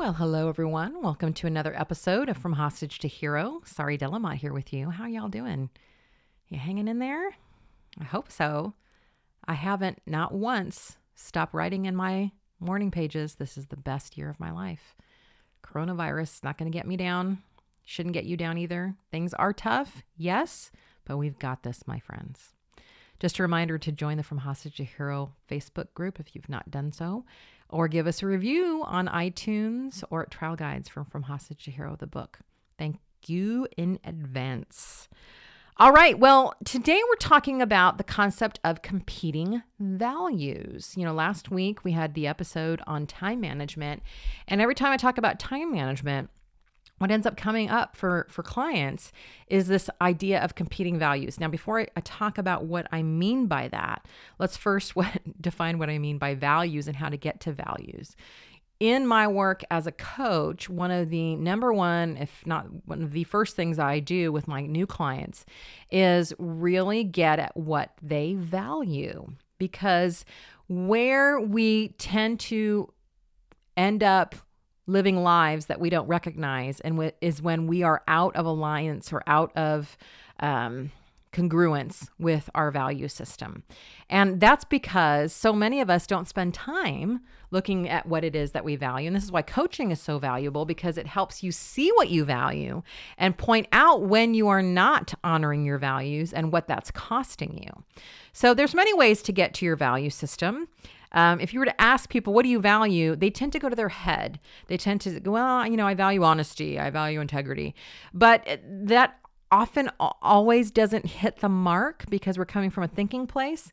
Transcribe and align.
Well, 0.00 0.14
hello 0.14 0.48
everyone. 0.48 1.02
Welcome 1.02 1.34
to 1.34 1.46
another 1.46 1.78
episode 1.78 2.30
of 2.30 2.38
From 2.38 2.54
Hostage 2.54 3.00
to 3.00 3.06
Hero. 3.06 3.60
Sari, 3.66 3.98
Delamotte 3.98 4.36
here 4.36 4.54
with 4.54 4.72
you. 4.72 4.88
How 4.88 5.04
y'all 5.04 5.28
doing? 5.28 5.68
You 6.48 6.58
hanging 6.58 6.88
in 6.88 7.00
there? 7.00 7.36
I 8.00 8.04
hope 8.04 8.32
so. 8.32 8.72
I 9.44 9.52
haven't 9.52 10.00
not 10.06 10.32
once 10.32 10.96
stopped 11.14 11.52
writing 11.52 11.84
in 11.84 11.94
my 11.94 12.30
morning 12.60 12.90
pages. 12.90 13.34
This 13.34 13.58
is 13.58 13.66
the 13.66 13.76
best 13.76 14.16
year 14.16 14.30
of 14.30 14.40
my 14.40 14.50
life. 14.50 14.96
Coronavirus 15.62 16.44
not 16.44 16.56
going 16.56 16.72
to 16.72 16.78
get 16.78 16.86
me 16.86 16.96
down. 16.96 17.42
Shouldn't 17.84 18.14
get 18.14 18.24
you 18.24 18.38
down 18.38 18.56
either. 18.56 18.94
Things 19.10 19.34
are 19.34 19.52
tough, 19.52 20.02
yes, 20.16 20.70
but 21.04 21.18
we've 21.18 21.38
got 21.38 21.62
this, 21.62 21.86
my 21.86 21.98
friends. 21.98 22.54
Just 23.18 23.38
a 23.38 23.42
reminder 23.42 23.76
to 23.76 23.92
join 23.92 24.16
the 24.16 24.22
From 24.22 24.38
Hostage 24.38 24.76
to 24.76 24.84
Hero 24.84 25.34
Facebook 25.46 25.92
group 25.92 26.18
if 26.18 26.34
you've 26.34 26.48
not 26.48 26.70
done 26.70 26.90
so, 26.90 27.26
or 27.70 27.88
give 27.88 28.06
us 28.06 28.22
a 28.22 28.26
review 28.26 28.82
on 28.86 29.08
iTunes 29.08 30.04
or 30.10 30.22
at 30.22 30.30
Trial 30.30 30.56
Guides 30.56 30.88
from 30.88 31.04
From 31.06 31.22
Hostage 31.22 31.64
to 31.64 31.70
Hero, 31.70 31.96
the 31.96 32.06
book. 32.06 32.40
Thank 32.78 32.98
you 33.26 33.66
in 33.76 33.98
advance. 34.04 35.08
All 35.76 35.92
right. 35.92 36.18
Well, 36.18 36.54
today 36.66 37.00
we're 37.08 37.16
talking 37.16 37.62
about 37.62 37.96
the 37.96 38.04
concept 38.04 38.60
of 38.64 38.82
competing 38.82 39.62
values. 39.78 40.92
You 40.94 41.06
know, 41.06 41.14
last 41.14 41.50
week 41.50 41.84
we 41.84 41.92
had 41.92 42.12
the 42.12 42.26
episode 42.26 42.82
on 42.86 43.06
time 43.06 43.40
management. 43.40 44.02
And 44.46 44.60
every 44.60 44.74
time 44.74 44.92
I 44.92 44.98
talk 44.98 45.16
about 45.16 45.40
time 45.40 45.72
management, 45.72 46.28
what 47.00 47.10
ends 47.10 47.26
up 47.26 47.34
coming 47.34 47.70
up 47.70 47.96
for 47.96 48.26
for 48.28 48.42
clients 48.42 49.10
is 49.46 49.68
this 49.68 49.88
idea 50.02 50.38
of 50.44 50.54
competing 50.54 50.98
values. 50.98 51.40
Now 51.40 51.48
before 51.48 51.80
I, 51.80 52.00
talk 52.02 52.38
about 52.38 52.64
what 52.64 52.86
i 52.92 53.02
mean 53.02 53.46
by 53.46 53.68
that 53.68 54.06
let's 54.38 54.56
first 54.56 54.96
what, 54.96 55.20
define 55.40 55.78
what 55.78 55.88
i 55.88 55.98
mean 55.98 56.18
by 56.18 56.34
values 56.34 56.86
and 56.88 56.96
how 56.96 57.08
to 57.08 57.16
get 57.16 57.40
to 57.40 57.52
values. 57.52 58.16
In 58.80 59.06
my 59.06 59.28
work 59.28 59.62
as 59.70 59.86
a 59.86 59.92
coach 59.92 60.68
one 60.68 60.90
of 60.90 61.08
the 61.08 61.36
number 61.36 61.72
one 61.72 62.18
if 62.18 62.46
not 62.46 62.66
one 62.86 63.02
of 63.02 63.12
the 63.12 63.24
first 63.24 63.56
things 63.56 63.78
i 63.78 63.98
do 63.98 64.30
with 64.30 64.46
my 64.46 64.66
new 64.66 64.86
clients 64.86 65.46
is 65.90 66.34
really 66.38 67.02
get 67.02 67.38
at 67.38 67.56
what 67.56 67.92
they 68.02 68.34
value. 68.34 69.32
Because 69.58 70.24
where 70.68 71.40
we 71.40 71.88
tend 71.98 72.40
to 72.40 72.92
end 73.76 74.02
up 74.02 74.34
living 74.90 75.22
lives 75.22 75.66
that 75.66 75.80
we 75.80 75.90
don't 75.90 76.08
recognize 76.08 76.80
and 76.80 76.94
w- 76.94 77.12
is 77.20 77.40
when 77.40 77.66
we 77.66 77.82
are 77.82 78.02
out 78.08 78.34
of 78.36 78.46
alliance 78.46 79.12
or 79.12 79.22
out 79.26 79.56
of 79.56 79.96
um, 80.40 80.90
congruence 81.32 82.08
with 82.18 82.50
our 82.54 82.70
value 82.70 83.08
system. 83.08 83.62
And 84.08 84.40
that's 84.40 84.64
because 84.64 85.32
so 85.32 85.52
many 85.52 85.80
of 85.80 85.88
us 85.88 86.06
don't 86.06 86.28
spend 86.28 86.54
time 86.54 87.20
looking 87.52 87.88
at 87.88 88.06
what 88.06 88.24
it 88.24 88.34
is 88.34 88.52
that 88.52 88.64
we 88.64 88.76
value. 88.76 89.06
And 89.06 89.16
this 89.16 89.24
is 89.24 89.32
why 89.32 89.42
coaching 89.42 89.90
is 89.90 90.00
so 90.00 90.18
valuable 90.18 90.64
because 90.64 90.98
it 90.98 91.06
helps 91.06 91.42
you 91.42 91.52
see 91.52 91.90
what 91.92 92.10
you 92.10 92.24
value 92.24 92.82
and 93.18 93.36
point 93.36 93.66
out 93.72 94.02
when 94.02 94.34
you 94.34 94.48
are 94.48 94.62
not 94.62 95.14
honoring 95.22 95.64
your 95.64 95.78
values 95.78 96.32
and 96.32 96.52
what 96.52 96.68
that's 96.68 96.90
costing 96.90 97.62
you. 97.62 97.84
So 98.32 98.54
there's 98.54 98.74
many 98.74 98.94
ways 98.94 99.22
to 99.22 99.32
get 99.32 99.54
to 99.54 99.64
your 99.64 99.76
value 99.76 100.10
system. 100.10 100.68
Um, 101.12 101.40
if 101.40 101.52
you 101.52 101.60
were 101.60 101.66
to 101.66 101.80
ask 101.80 102.08
people, 102.08 102.32
what 102.32 102.44
do 102.44 102.48
you 102.48 102.60
value? 102.60 103.16
They 103.16 103.30
tend 103.30 103.52
to 103.52 103.58
go 103.58 103.68
to 103.68 103.76
their 103.76 103.88
head. 103.88 104.38
They 104.68 104.76
tend 104.76 105.00
to 105.02 105.18
go, 105.20 105.32
well, 105.32 105.66
you 105.66 105.76
know, 105.76 105.86
I 105.86 105.94
value 105.94 106.22
honesty, 106.22 106.78
I 106.78 106.90
value 106.90 107.20
integrity. 107.20 107.74
But 108.14 108.60
that 108.64 109.18
often 109.50 109.90
always 109.98 110.70
doesn't 110.70 111.06
hit 111.06 111.40
the 111.40 111.48
mark 111.48 112.04
because 112.08 112.38
we're 112.38 112.44
coming 112.44 112.70
from 112.70 112.84
a 112.84 112.88
thinking 112.88 113.26
place. 113.26 113.72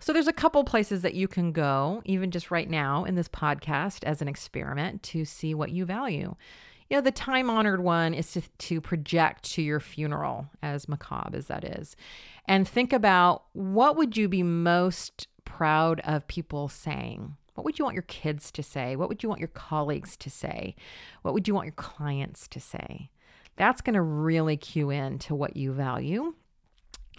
So 0.00 0.12
there's 0.12 0.28
a 0.28 0.32
couple 0.32 0.64
places 0.64 1.02
that 1.02 1.14
you 1.14 1.28
can 1.28 1.52
go, 1.52 2.02
even 2.04 2.30
just 2.30 2.50
right 2.50 2.68
now 2.68 3.04
in 3.04 3.14
this 3.14 3.28
podcast 3.28 4.04
as 4.04 4.20
an 4.20 4.28
experiment 4.28 5.02
to 5.04 5.24
see 5.24 5.54
what 5.54 5.70
you 5.70 5.84
value. 5.84 6.34
You 6.90 6.98
know, 6.98 7.00
the 7.00 7.12
time 7.12 7.48
honored 7.48 7.80
one 7.80 8.12
is 8.12 8.32
to, 8.32 8.42
to 8.42 8.80
project 8.80 9.44
to 9.52 9.62
your 9.62 9.80
funeral, 9.80 10.46
as 10.62 10.88
macabre 10.88 11.36
as 11.36 11.46
that 11.46 11.64
is, 11.64 11.96
and 12.46 12.68
think 12.68 12.92
about 12.92 13.44
what 13.54 13.96
would 13.96 14.16
you 14.16 14.28
be 14.28 14.42
most 14.42 15.28
proud 15.44 16.00
of 16.00 16.26
people 16.26 16.68
saying? 16.68 17.36
What 17.54 17.64
would 17.64 17.78
you 17.78 17.84
want 17.84 17.94
your 17.94 18.02
kids 18.02 18.50
to 18.52 18.62
say? 18.62 18.96
What 18.96 19.08
would 19.08 19.22
you 19.22 19.28
want 19.28 19.40
your 19.40 19.48
colleagues 19.48 20.16
to 20.18 20.30
say? 20.30 20.74
What 21.22 21.34
would 21.34 21.46
you 21.46 21.54
want 21.54 21.66
your 21.66 21.74
clients 21.74 22.48
to 22.48 22.60
say? 22.60 23.10
That's 23.56 23.80
going 23.80 23.94
to 23.94 24.02
really 24.02 24.56
cue 24.56 24.90
in 24.90 25.18
to 25.20 25.34
what 25.34 25.56
you 25.56 25.72
value. 25.72 26.34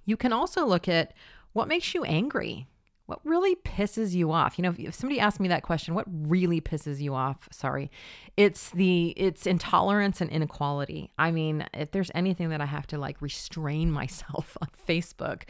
You 0.05 0.17
can 0.17 0.33
also 0.33 0.65
look 0.65 0.87
at 0.87 1.13
what 1.53 1.67
makes 1.67 1.93
you 1.93 2.03
angry. 2.03 2.67
What 3.05 3.19
really 3.23 3.55
pisses 3.55 4.13
you 4.13 4.31
off? 4.31 4.57
You 4.57 4.63
know, 4.63 4.71
if, 4.71 4.79
if 4.79 4.95
somebody 4.95 5.19
asked 5.19 5.39
me 5.39 5.47
that 5.49 5.61
question, 5.63 5.93
what 5.93 6.05
really 6.07 6.59
pisses 6.59 6.99
you 6.99 7.13
off? 7.13 7.47
Sorry, 7.51 7.91
it's 8.35 8.71
the 8.71 9.13
it's 9.15 9.45
intolerance 9.45 10.21
and 10.21 10.29
inequality. 10.31 11.11
I 11.17 11.29
mean, 11.29 11.67
if 11.73 11.91
there's 11.91 12.09
anything 12.15 12.49
that 12.49 12.61
I 12.61 12.65
have 12.65 12.87
to 12.87 12.97
like 12.97 13.21
restrain 13.21 13.91
myself 14.01 14.57
on 14.59 14.69
Facebook, 14.87 15.43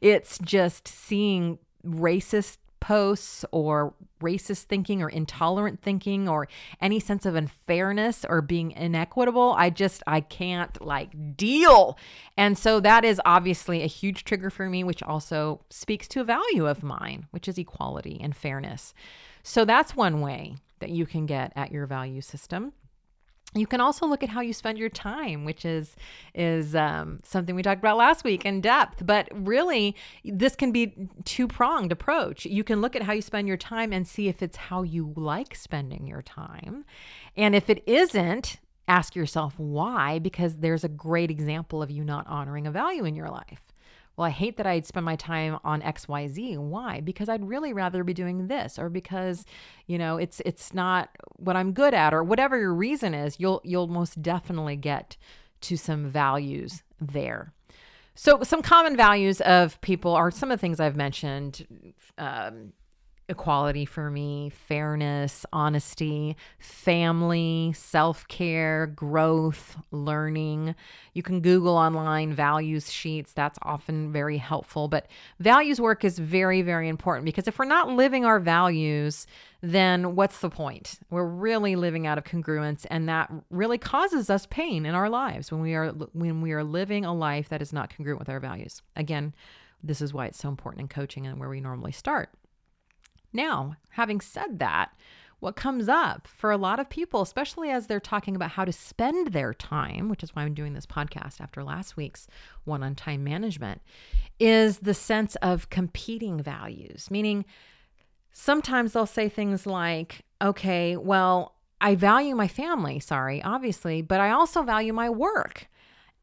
it's 0.00 0.38
just 0.38 0.86
seeing 0.86 1.58
racist 1.84 2.58
posts 2.80 3.44
or 3.52 3.92
racist 4.22 4.64
thinking 4.64 5.02
or 5.02 5.08
intolerant 5.08 5.80
thinking 5.82 6.28
or 6.28 6.48
any 6.80 6.98
sense 6.98 7.26
of 7.26 7.34
unfairness 7.34 8.24
or 8.28 8.40
being 8.40 8.70
inequitable 8.72 9.54
i 9.58 9.68
just 9.68 10.02
i 10.06 10.20
can't 10.20 10.80
like 10.84 11.36
deal. 11.36 11.98
And 12.36 12.56
so 12.56 12.80
that 12.80 13.04
is 13.04 13.20
obviously 13.24 13.82
a 13.82 13.86
huge 13.86 14.24
trigger 14.24 14.50
for 14.50 14.68
me 14.68 14.82
which 14.82 15.02
also 15.02 15.60
speaks 15.68 16.08
to 16.08 16.20
a 16.20 16.24
value 16.24 16.66
of 16.66 16.82
mine 16.82 17.26
which 17.30 17.48
is 17.48 17.58
equality 17.58 18.18
and 18.22 18.34
fairness. 18.34 18.94
So 19.42 19.64
that's 19.64 19.96
one 19.96 20.20
way 20.20 20.56
that 20.80 20.90
you 20.90 21.06
can 21.06 21.26
get 21.26 21.52
at 21.54 21.72
your 21.72 21.86
value 21.86 22.20
system 22.20 22.72
you 23.54 23.66
can 23.66 23.80
also 23.80 24.06
look 24.06 24.22
at 24.22 24.28
how 24.28 24.40
you 24.40 24.52
spend 24.52 24.78
your 24.78 24.88
time 24.88 25.44
which 25.44 25.64
is 25.64 25.96
is 26.34 26.74
um, 26.74 27.20
something 27.24 27.54
we 27.54 27.62
talked 27.62 27.80
about 27.80 27.96
last 27.96 28.24
week 28.24 28.44
in 28.44 28.60
depth. 28.60 29.04
But 29.04 29.28
really 29.32 29.96
this 30.24 30.54
can 30.54 30.72
be 30.72 30.94
two 31.24 31.48
pronged 31.48 31.92
approach. 31.92 32.46
You 32.46 32.64
can 32.64 32.80
look 32.80 32.94
at 32.94 33.02
how 33.02 33.12
you 33.12 33.22
spend 33.22 33.48
your 33.48 33.56
time 33.56 33.92
and 33.92 34.06
see 34.06 34.28
if 34.28 34.42
it's 34.42 34.56
how 34.56 34.82
you 34.82 35.12
like 35.16 35.54
spending 35.54 36.06
your 36.06 36.22
time. 36.22 36.84
And 37.36 37.54
if 37.54 37.68
it 37.70 37.82
isn't 37.86 38.58
ask 38.88 39.14
yourself 39.14 39.54
why 39.56 40.18
because 40.18 40.56
there's 40.56 40.82
a 40.82 40.88
great 40.88 41.30
example 41.30 41.80
of 41.80 41.90
you 41.90 42.02
not 42.02 42.26
honoring 42.26 42.66
a 42.66 42.70
value 42.72 43.04
in 43.04 43.14
your 43.14 43.28
life 43.28 43.69
well, 44.20 44.26
I 44.26 44.32
hate 44.32 44.58
that 44.58 44.66
I'd 44.66 44.84
spend 44.84 45.06
my 45.06 45.16
time 45.16 45.58
on 45.64 45.80
XYZ. 45.80 46.58
Why? 46.58 47.00
Because 47.00 47.30
I'd 47.30 47.42
really 47.42 47.72
rather 47.72 48.04
be 48.04 48.12
doing 48.12 48.48
this 48.48 48.78
or 48.78 48.90
because, 48.90 49.46
you 49.86 49.96
know, 49.96 50.18
it's 50.18 50.42
it's 50.44 50.74
not 50.74 51.08
what 51.36 51.56
I'm 51.56 51.72
good 51.72 51.94
at 51.94 52.12
or 52.12 52.22
whatever 52.22 52.58
your 52.58 52.74
reason 52.74 53.14
is, 53.14 53.40
you'll 53.40 53.62
you'll 53.64 53.86
most 53.86 54.20
definitely 54.20 54.76
get 54.76 55.16
to 55.62 55.78
some 55.78 56.10
values 56.10 56.82
there. 57.00 57.54
So, 58.14 58.42
some 58.42 58.60
common 58.60 58.94
values 58.94 59.40
of 59.40 59.80
people 59.80 60.14
are 60.14 60.30
some 60.30 60.50
of 60.50 60.58
the 60.58 60.60
things 60.60 60.80
I've 60.80 60.96
mentioned 60.96 61.94
um, 62.18 62.74
equality 63.30 63.84
for 63.84 64.10
me, 64.10 64.50
fairness, 64.50 65.46
honesty, 65.52 66.36
family, 66.58 67.72
self 67.74 68.26
care, 68.28 68.88
growth, 68.88 69.76
learning. 69.92 70.74
You 71.14 71.22
can 71.22 71.40
Google 71.40 71.76
online 71.76 72.34
values 72.34 72.92
sheets. 72.92 73.32
That's 73.32 73.58
often 73.62 74.12
very 74.12 74.36
helpful. 74.36 74.88
But 74.88 75.06
values 75.38 75.80
work 75.80 76.04
is 76.04 76.18
very, 76.18 76.60
very 76.60 76.88
important 76.88 77.24
because 77.24 77.46
if 77.48 77.58
we're 77.58 77.64
not 77.64 77.88
living 77.88 78.24
our 78.24 78.40
values, 78.40 79.26
then 79.62 80.16
what's 80.16 80.40
the 80.40 80.50
point? 80.50 80.98
We're 81.10 81.24
really 81.24 81.76
living 81.76 82.06
out 82.06 82.18
of 82.18 82.24
congruence 82.24 82.84
and 82.90 83.08
that 83.08 83.32
really 83.50 83.78
causes 83.78 84.28
us 84.28 84.46
pain 84.46 84.84
in 84.84 84.94
our 84.94 85.08
lives 85.08 85.52
when 85.52 85.60
we 85.60 85.74
are 85.74 85.90
when 86.12 86.40
we 86.40 86.52
are 86.52 86.64
living 86.64 87.04
a 87.04 87.14
life 87.14 87.48
that 87.50 87.62
is 87.62 87.72
not 87.72 87.94
congruent 87.94 88.18
with 88.18 88.28
our 88.28 88.40
values. 88.40 88.82
Again, 88.96 89.34
this 89.82 90.00
is 90.00 90.12
why 90.12 90.26
it's 90.26 90.38
so 90.38 90.48
important 90.48 90.82
in 90.82 90.88
coaching 90.88 91.26
and 91.26 91.38
where 91.38 91.48
we 91.48 91.60
normally 91.60 91.92
start. 91.92 92.30
Now, 93.32 93.76
having 93.90 94.20
said 94.20 94.58
that, 94.58 94.90
what 95.40 95.56
comes 95.56 95.88
up 95.88 96.28
for 96.28 96.50
a 96.50 96.58
lot 96.58 96.78
of 96.78 96.90
people, 96.90 97.22
especially 97.22 97.70
as 97.70 97.86
they're 97.86 97.98
talking 97.98 98.36
about 98.36 98.50
how 98.50 98.64
to 98.64 98.72
spend 98.72 99.28
their 99.28 99.54
time, 99.54 100.08
which 100.08 100.22
is 100.22 100.34
why 100.36 100.42
I'm 100.42 100.54
doing 100.54 100.74
this 100.74 100.86
podcast 100.86 101.40
after 101.40 101.64
last 101.64 101.96
week's 101.96 102.26
one 102.64 102.82
on 102.82 102.94
time 102.94 103.24
management, 103.24 103.80
is 104.38 104.78
the 104.78 104.94
sense 104.94 105.36
of 105.36 105.70
competing 105.70 106.42
values. 106.42 107.10
Meaning, 107.10 107.46
sometimes 108.32 108.92
they'll 108.92 109.06
say 109.06 109.28
things 109.28 109.66
like, 109.66 110.22
okay, 110.42 110.96
well, 110.96 111.54
I 111.80 111.94
value 111.94 112.34
my 112.34 112.48
family, 112.48 113.00
sorry, 113.00 113.42
obviously, 113.42 114.02
but 114.02 114.20
I 114.20 114.30
also 114.30 114.62
value 114.62 114.92
my 114.92 115.08
work. 115.08 115.68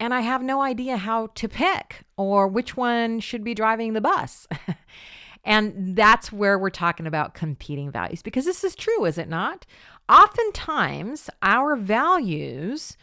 And 0.00 0.14
I 0.14 0.20
have 0.20 0.42
no 0.42 0.62
idea 0.62 0.96
how 0.96 1.26
to 1.34 1.48
pick 1.48 2.04
or 2.16 2.46
which 2.46 2.76
one 2.76 3.18
should 3.18 3.42
be 3.42 3.52
driving 3.52 3.94
the 3.94 4.00
bus. 4.00 4.46
and 5.48 5.96
that's 5.96 6.30
where 6.30 6.58
we're 6.58 6.68
talking 6.68 7.06
about 7.06 7.32
competing 7.32 7.90
values 7.90 8.20
because 8.20 8.44
this 8.44 8.62
is 8.62 8.74
true, 8.74 9.06
is 9.06 9.16
it 9.16 9.30
not? 9.30 9.64
Oftentimes, 10.06 11.30
our 11.40 11.74
values 11.74 12.98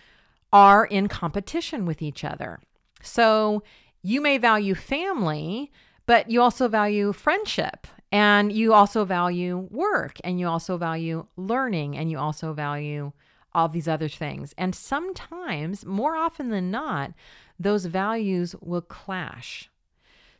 are 0.54 0.86
in 0.86 1.08
competition 1.08 1.88
with 1.88 2.04
each 2.04 2.24
other. 2.24 2.60
So 3.02 3.64
you 4.04 4.22
may 4.22 4.38
value 4.38 4.76
family, 4.76 5.72
but 6.06 6.30
you 6.30 6.40
also 6.40 6.68
value 6.68 7.14
friendship 7.14 7.88
and 8.12 8.52
you 8.52 8.74
also 8.74 9.06
value 9.06 9.68
work 9.72 10.18
and 10.24 10.40
you 10.40 10.48
also 10.48 10.78
value 10.78 11.26
learning 11.38 11.98
and 11.98 12.12
you 12.12 12.20
also 12.20 12.54
value 12.54 13.12
all 13.56 13.70
these 13.70 13.88
other 13.88 14.08
things. 14.08 14.54
And 14.56 14.76
sometimes, 14.76 15.84
more 15.84 16.16
often 16.16 16.50
than 16.50 16.70
not, 16.70 17.14
those 17.60 17.86
values 17.86 18.56
will 18.62 18.82
clash. 18.82 19.72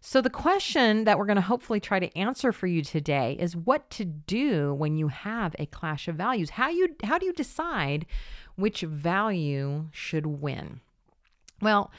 So, 0.08 0.22
the 0.22 0.30
question 0.30 1.06
that 1.06 1.18
we're 1.18 1.26
going 1.26 1.38
to 1.38 1.42
hopefully 1.42 1.80
try 1.80 2.00
to 2.00 2.16
answer 2.16 2.52
for 2.52 2.68
you 2.68 2.84
today 2.84 3.36
is 3.40 3.56
what 3.56 3.90
to 3.90 4.06
do 4.06 4.72
when 4.76 4.98
you 4.98 5.08
have 5.08 5.56
a 5.58 5.66
clash 5.66 6.08
of 6.08 6.16
values. 6.16 6.52
How 6.52 6.70
you 6.70 6.96
how 7.04 7.18
do 7.18 7.26
you 7.26 7.34
decide 7.34 8.06
which 8.56 8.82
value 8.82 9.88
should 9.92 10.28
win? 10.28 10.82
Well, 11.60 11.90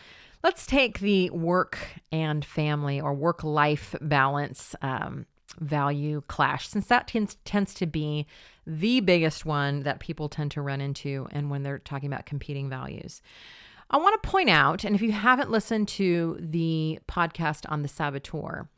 let's 0.45 0.67
take 0.67 1.01
the 1.01 1.31
work 1.31 1.79
and 2.13 2.45
family 2.45 3.01
or 3.01 3.13
work 3.13 3.43
life 3.43 3.97
balance 4.01 4.77
um, 4.83 5.27
value 5.59 6.23
clash, 6.29 6.69
since 6.69 6.87
that 6.87 7.09
tends, 7.09 7.37
tends 7.45 7.75
to 7.75 7.87
be 7.87 8.25
the 8.69 9.01
biggest 9.01 9.45
one 9.45 9.83
that 9.83 9.99
people 9.99 10.29
tend 10.29 10.53
to 10.53 10.63
run 10.63 10.81
into 10.81 11.27
and 11.33 11.51
when 11.51 11.65
they're 11.65 11.81
talking 11.81 12.13
about 12.13 12.25
competing 12.25 12.71
values. 12.71 13.21
I 13.91 13.99
want 13.99 14.21
to 14.21 14.29
point 14.29 14.51
out, 14.51 14.85
and 14.85 14.97
if 14.97 15.03
you 15.03 15.13
haven't 15.13 15.51
listened 15.51 15.89
to 15.89 16.37
the 16.41 16.99
podcast 17.09 17.71
on 17.71 17.83
the 17.83 17.89
saboteur, 17.89 18.69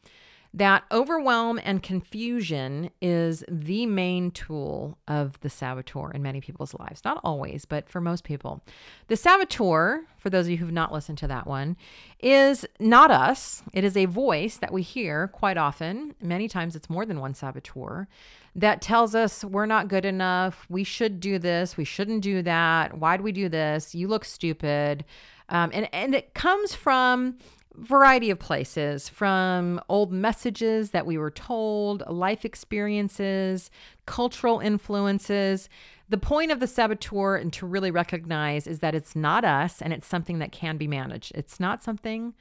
that 0.54 0.84
overwhelm 0.90 1.60
and 1.62 1.82
confusion 1.82 2.90
is 3.02 3.44
the 3.48 3.86
main 3.86 4.30
tool 4.30 4.98
of 5.06 5.38
the 5.40 5.50
saboteur 5.50 6.10
in 6.10 6.22
many 6.22 6.40
people's 6.40 6.74
lives. 6.74 7.02
Not 7.04 7.20
always, 7.22 7.64
but 7.64 7.88
for 7.88 8.00
most 8.00 8.24
people. 8.24 8.62
The 9.08 9.16
saboteur, 9.16 10.04
for 10.16 10.30
those 10.30 10.46
of 10.46 10.50
you 10.50 10.56
who've 10.56 10.72
not 10.72 10.92
listened 10.92 11.18
to 11.18 11.26
that 11.28 11.46
one, 11.46 11.76
is 12.20 12.64
not 12.80 13.10
us. 13.10 13.62
It 13.74 13.84
is 13.84 13.96
a 13.96 14.06
voice 14.06 14.56
that 14.56 14.72
we 14.72 14.82
hear 14.82 15.28
quite 15.28 15.58
often. 15.58 16.14
Many 16.20 16.48
times 16.48 16.74
it's 16.74 16.90
more 16.90 17.04
than 17.04 17.20
one 17.20 17.34
saboteur 17.34 18.08
that 18.54 18.80
tells 18.80 19.14
us 19.14 19.44
we're 19.44 19.66
not 19.66 19.88
good 19.88 20.04
enough. 20.04 20.66
We 20.68 20.82
should 20.82 21.20
do 21.20 21.38
this. 21.38 21.76
We 21.76 21.84
shouldn't 21.84 22.22
do 22.22 22.42
that. 22.42 22.98
Why 22.98 23.16
do 23.16 23.22
we 23.22 23.32
do 23.32 23.48
this? 23.48 23.94
You 23.94 24.08
look 24.08 24.24
stupid. 24.24 25.04
Um, 25.50 25.70
and, 25.72 25.88
and 25.92 26.14
it 26.14 26.34
comes 26.34 26.74
from 26.74 27.38
variety 27.80 28.30
of 28.30 28.38
places 28.38 29.08
from 29.08 29.80
old 29.88 30.12
messages 30.12 30.90
that 30.90 31.06
we 31.06 31.18
were 31.18 31.30
told, 31.30 32.02
life 32.08 32.44
experiences, 32.44 33.70
cultural 34.06 34.60
influences. 34.60 35.68
The 36.08 36.18
point 36.18 36.50
of 36.50 36.60
the 36.60 36.66
saboteur 36.66 37.36
and 37.36 37.52
to 37.54 37.66
really 37.66 37.90
recognize 37.90 38.66
is 38.66 38.80
that 38.80 38.94
it's 38.94 39.14
not 39.14 39.44
us 39.44 39.82
and 39.82 39.92
it's 39.92 40.06
something 40.06 40.38
that 40.38 40.52
can 40.52 40.76
be 40.76 40.88
managed. 40.88 41.32
It's 41.34 41.60
not 41.60 41.82
something 41.82 42.34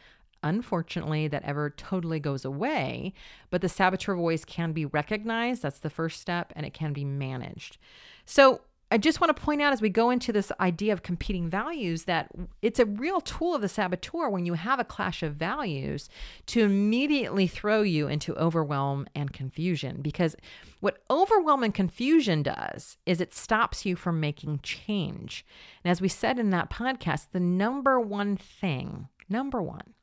unfortunately 0.44 1.28
that 1.28 1.44
ever 1.44 1.72
totally 1.72 2.20
goes 2.20 2.46
away, 2.46 3.14
but 3.50 3.62
the 3.62 3.70
saboteur 3.70 4.16
voice 4.16 4.46
can 4.46 4.72
be 4.72 4.86
recognized. 4.86 5.64
That's 5.64 5.80
the 5.80 5.90
first 5.90 6.22
step 6.22 6.54
and 6.56 6.66
it 6.66 6.74
can 6.74 6.94
be 6.94 7.04
managed. 7.04 7.78
So, 8.26 8.62
I 8.90 8.98
just 8.98 9.20
want 9.20 9.36
to 9.36 9.42
point 9.42 9.62
out 9.62 9.74
as 9.74 9.82
we 9.82 9.90
go 9.90 10.12
into 10.12 10.32
this 10.32 10.50
idea 10.62 10.94
of 10.94 11.04
competing 11.04 11.50
values 11.50 12.06
that 12.06 12.32
it's 12.62 12.80
a 12.80 12.86
real 12.86 13.20
tool 13.20 13.54
of 13.54 13.62
the 13.62 13.68
saboteur 13.68 14.30
when 14.30 14.46
you 14.46 14.54
have 14.54 14.80
a 14.80 14.86
clash 14.86 15.24
of 15.24 15.36
values 15.36 16.10
to 16.48 16.64
immediately 16.64 17.48
throw 17.48 17.82
you 17.82 18.08
into 18.08 18.34
overwhelm 18.36 19.06
and 19.14 19.34
confusion. 19.34 20.02
Because 20.02 20.38
what 20.80 21.00
overwhelm 21.10 21.64
and 21.64 21.74
confusion 21.74 22.44
does 22.44 22.98
is 23.06 23.20
it 23.20 23.34
stops 23.34 23.86
you 23.86 23.98
from 23.98 24.22
making 24.22 24.62
change. 24.64 25.46
And 25.84 25.92
as 25.92 26.00
we 26.00 26.08
said 26.08 26.40
in 26.40 26.52
that 26.52 26.70
podcast, 26.70 27.28
the 27.34 27.42
number 27.42 28.00
one 28.00 28.38
thing, 28.38 29.10
number 29.28 29.62
one, 29.62 29.96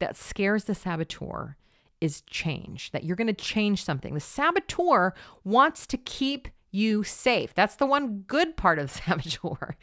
that 0.00 0.16
scares 0.16 0.64
the 0.64 0.74
saboteur 0.74 1.56
is 2.00 2.22
change, 2.22 2.90
that 2.90 3.04
you're 3.04 3.14
going 3.14 3.28
to 3.28 3.32
change 3.32 3.84
something. 3.84 4.14
The 4.14 4.20
saboteur 4.20 5.14
wants 5.44 5.86
to 5.86 5.96
keep 5.96 6.48
you 6.72 7.04
safe. 7.04 7.54
That's 7.54 7.76
the 7.76 7.86
one 7.86 8.24
good 8.26 8.56
part 8.56 8.78
of 8.78 8.92
the 8.92 8.98
saboteur. 9.06 9.76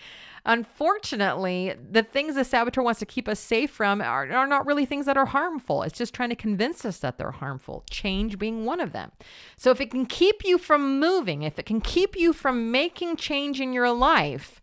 Unfortunately, 0.45 1.75
the 1.89 2.03
things 2.03 2.35
the 2.35 2.43
saboteur 2.43 2.81
wants 2.81 2.99
to 2.99 3.05
keep 3.05 3.27
us 3.27 3.39
safe 3.39 3.69
from 3.69 4.01
are, 4.01 4.29
are 4.31 4.47
not 4.47 4.65
really 4.65 4.85
things 4.85 5.05
that 5.05 5.17
are 5.17 5.27
harmful. 5.27 5.83
It's 5.83 5.97
just 5.97 6.13
trying 6.13 6.29
to 6.29 6.35
convince 6.35 6.83
us 6.83 6.99
that 6.99 7.17
they're 7.17 7.31
harmful, 7.31 7.83
change 7.89 8.39
being 8.39 8.65
one 8.65 8.79
of 8.79 8.91
them. 8.91 9.11
So, 9.55 9.71
if 9.71 9.79
it 9.79 9.91
can 9.91 10.05
keep 10.05 10.43
you 10.43 10.57
from 10.57 10.99
moving, 10.99 11.43
if 11.43 11.59
it 11.59 11.65
can 11.65 11.81
keep 11.81 12.15
you 12.17 12.33
from 12.33 12.71
making 12.71 13.17
change 13.17 13.61
in 13.61 13.71
your 13.73 13.91
life, 13.91 14.61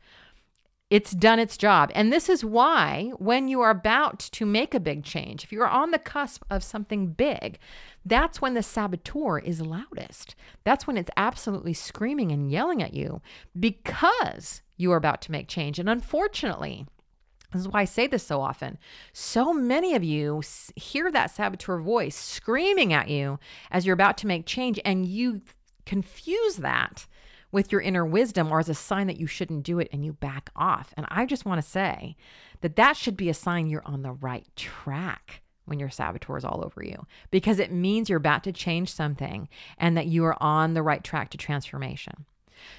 it's 0.88 1.11
done 1.11 1.41
its 1.41 1.56
job. 1.56 1.91
And 1.94 2.12
this 2.12 2.29
is 2.29 2.44
why, 2.44 3.11
when 3.19 3.49
you 3.49 3.61
are 3.61 3.71
about 3.71 4.21
to 4.21 4.47
make 4.47 4.73
a 4.73 4.81
big 4.81 5.03
change, 5.03 5.43
if 5.43 5.50
you're 5.50 5.67
on 5.67 5.91
the 5.91 5.99
cusp 5.99 6.44
of 6.49 6.62
something 6.62 7.09
big, 7.09 7.59
that's 8.05 8.41
when 8.41 8.55
the 8.55 8.62
saboteur 8.62 9.38
is 9.38 9.61
loudest. 9.61 10.37
That's 10.62 10.87
when 10.87 10.97
it's 10.97 11.11
absolutely 11.17 11.73
screaming 11.73 12.31
and 12.31 12.50
yelling 12.50 12.83
at 12.83 12.94
you 12.94 13.21
because 13.59 14.62
you 14.77 14.93
are 14.93 14.97
about 14.97 15.21
to 15.23 15.33
make 15.33 15.49
change. 15.49 15.81
And 15.81 15.88
unfortunately, 15.88 16.87
this 17.53 17.62
is 17.62 17.69
why 17.69 17.81
I 17.81 17.85
say 17.85 18.06
this 18.06 18.23
so 18.23 18.41
often. 18.41 18.79
So 19.12 19.53
many 19.53 19.94
of 19.94 20.05
you 20.05 20.43
hear 20.77 21.11
that 21.11 21.33
saboteur 21.33 21.79
voice 21.79 22.15
screaming 22.15 22.93
at 22.93 23.09
you 23.09 23.41
as 23.73 23.87
you're 23.87 23.94
about 23.94 24.19
to 24.19 24.27
make 24.27 24.47
change, 24.47 24.79
and 24.85 25.06
you 25.06 25.41
confuse 25.85 26.56
that 26.56 27.06
with 27.53 27.73
your 27.73 27.81
inner 27.81 28.05
wisdom 28.05 28.51
or 28.51 28.59
as 28.59 28.69
a 28.69 28.75
sign 28.75 29.07
that 29.07 29.19
you 29.19 29.27
shouldn't 29.27 29.63
do 29.63 29.79
it 29.79 29.89
and 29.93 30.05
you 30.05 30.13
back 30.13 30.51
off. 30.57 30.93
And 30.97 31.07
I 31.11 31.27
just 31.27 31.45
want 31.45 31.63
to 31.63 31.69
say 31.69 32.17
that 32.61 32.77
that 32.77 32.97
should 32.97 33.17
be 33.17 33.29
a 33.29 33.35
sign 33.35 33.69
you're 33.69 33.87
on 33.87 34.03
the 34.03 34.13
right 34.13 34.47
track 34.57 35.43
when 35.65 35.79
your 35.79 35.91
saboteur 35.91 36.37
is 36.37 36.45
all 36.45 36.63
over 36.65 36.83
you 36.83 37.07
because 37.31 37.59
it 37.59 37.73
means 37.73 38.09
you're 38.09 38.19
about 38.19 38.45
to 38.45 38.53
change 38.53 38.93
something 38.93 39.49
and 39.79 39.97
that 39.97 40.07
you 40.07 40.25
are 40.25 40.41
on 40.43 40.75
the 40.75 40.83
right 40.83 41.03
track 41.03 41.31
to 41.31 41.39
transformation. 41.39 42.25